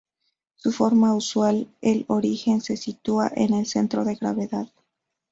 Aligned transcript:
De 0.63 0.71
forma 0.71 1.13
usual 1.13 1.71
el 1.79 2.05
origen 2.07 2.59
se 2.61 2.75
sitúa 2.75 3.31
en 3.35 3.53
el 3.53 3.67
centro 3.67 4.03
de 4.03 4.15
gravedad. 4.15 4.67